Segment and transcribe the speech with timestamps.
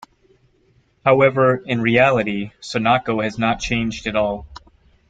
[1.05, 4.47] However, in reality Sunako has not changed at all.